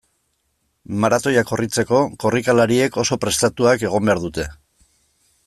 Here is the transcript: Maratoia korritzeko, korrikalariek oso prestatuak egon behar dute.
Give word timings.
Maratoia 1.03 1.43
korritzeko, 1.51 1.99
korrikalariek 2.25 2.99
oso 3.05 3.19
prestatuak 3.27 3.87
egon 3.91 4.11
behar 4.11 4.25
dute. 4.27 4.49